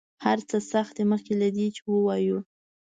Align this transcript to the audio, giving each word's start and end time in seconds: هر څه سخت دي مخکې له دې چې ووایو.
هر 0.25 0.39
څه 0.49 0.57
سخت 0.71 0.93
دي 0.97 1.05
مخکې 1.11 1.33
له 1.41 1.47
دې 1.55 1.67
چې 1.75 1.81
ووایو. 1.91 2.37